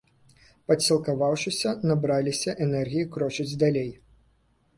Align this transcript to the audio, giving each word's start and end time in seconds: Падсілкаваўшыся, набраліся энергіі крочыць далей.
Падсілкаваўшыся, 0.69 1.73
набраліся 1.91 2.57
энергіі 2.67 3.05
крочыць 3.19 3.51
далей. 3.67 3.89